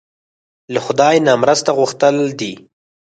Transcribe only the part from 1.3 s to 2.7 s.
مرسته غوښتل دي.